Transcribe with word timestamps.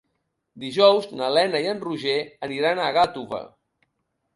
Dijous 0.63 1.05
na 1.21 1.29
Lena 1.39 1.63
i 1.67 1.69
en 1.75 1.85
Roger 1.85 2.19
aniran 2.51 2.83
a 2.89 2.93
Gàtova. 3.01 3.49